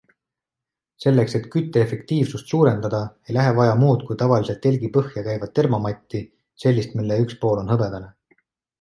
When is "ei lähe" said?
3.29-3.53